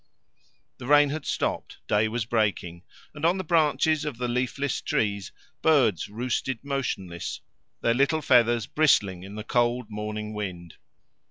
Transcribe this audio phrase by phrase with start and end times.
[0.79, 2.81] The rain had stopped, day was breaking,
[3.13, 5.31] and on the branches of the leafless trees
[5.61, 7.41] birds roosted motionless,
[7.81, 10.77] their little feathers bristling in the cold morning wind.